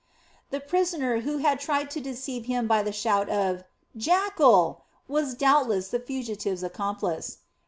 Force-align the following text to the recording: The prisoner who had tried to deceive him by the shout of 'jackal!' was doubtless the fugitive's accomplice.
The 0.49 0.59
prisoner 0.59 1.19
who 1.19 1.37
had 1.37 1.59
tried 1.59 1.91
to 1.91 2.01
deceive 2.01 2.45
him 2.45 2.67
by 2.67 2.81
the 2.81 2.91
shout 2.91 3.29
of 3.29 3.63
'jackal!' 3.95 4.83
was 5.07 5.35
doubtless 5.35 5.89
the 5.89 5.99
fugitive's 5.99 6.63
accomplice. 6.63 7.37